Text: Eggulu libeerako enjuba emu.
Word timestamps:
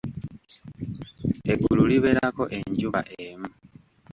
Eggulu 1.51 1.81
libeerako 1.91 2.43
enjuba 2.57 3.01
emu. 3.23 3.49